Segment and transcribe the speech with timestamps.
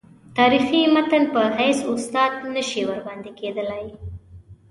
[0.37, 3.87] تاریخي متن په حیث استناد نه شي ورباندې کېدلای.